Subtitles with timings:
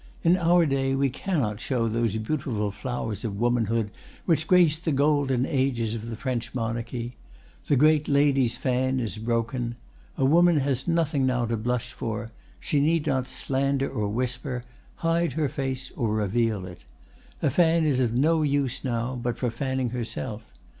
[0.23, 3.91] "In our day we cannot show those beautiful flowers of womanhood
[4.25, 7.13] which graced the golden ages of the French Monarchy.
[7.67, 9.75] The great lady's fan is broken.
[10.17, 14.63] A woman has nothing now to blush for; she need not slander or whisper,
[14.95, 16.79] hide her face or reveal it.
[17.43, 20.51] A fan is of no use now but for fanning herself.